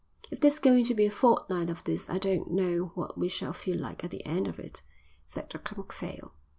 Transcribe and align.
"If 0.31 0.39
there's 0.39 0.57
going 0.57 0.83
to 0.85 0.95
be 0.95 1.05
a 1.05 1.11
fortnight 1.11 1.69
of 1.69 1.83
this 1.83 2.09
I 2.09 2.17
don't 2.17 2.49
know 2.49 2.91
what 2.95 3.19
we 3.19 3.27
shall 3.29 3.53
feel 3.53 3.77
like 3.79 4.03
at 4.03 4.09
the 4.09 4.25
end 4.25 4.47
of 4.47 4.57
it," 4.57 4.81
said 5.27 5.47
Dr 5.47 5.75
Macphail. 5.77 6.33